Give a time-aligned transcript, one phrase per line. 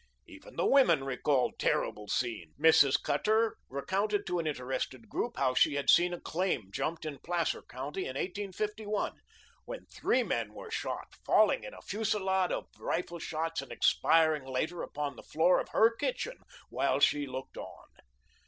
[0.25, 2.57] Even the women recalled terrible scenes.
[2.59, 2.99] Mrs.
[2.99, 7.61] Cutter recounted to an interested group how she had seen a claim jumped in Placer
[7.61, 9.19] County in 1851,
[9.65, 14.81] when three men were shot, falling in a fusillade of rifle shots, and expiring later
[14.81, 16.39] upon the floor of her kitchen
[16.71, 17.85] while she looked on.